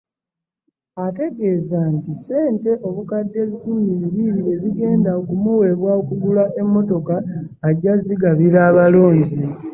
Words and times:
Ategeeza 1.05 1.79
nti, 1.95 2.11
ssente 2.19 2.71
obukadde 2.87 3.37
ebikumi 3.45 3.89
bibiri 4.01 4.41
ezigenda 4.53 5.09
okumuweebwa 5.19 5.89
okugula 5.99 6.43
emmotoka 6.61 7.15
ajja 7.67 7.93
zigabira 8.05 8.59
abalonzi. 8.69 9.43